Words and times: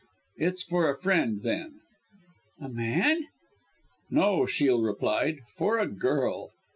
"It's 0.37 0.63
for 0.63 0.89
a 0.89 0.97
friend, 0.97 1.43
then!" 1.43 1.81
"A 2.59 2.67
man?" 2.69 3.27
"No," 4.09 4.47
Shiel 4.47 4.81
replied, 4.81 5.41
"for 5.53 5.77
a 5.77 5.85
girl!" 5.85 6.49